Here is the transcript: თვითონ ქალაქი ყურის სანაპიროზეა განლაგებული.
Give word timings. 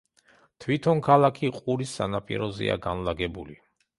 თვითონ 0.63 1.01
ქალაქი 1.07 1.51
ყურის 1.59 1.93
სანაპიროზეა 1.99 2.81
განლაგებული. 2.89 3.59